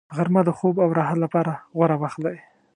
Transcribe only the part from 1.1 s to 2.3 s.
لپاره غوره وخت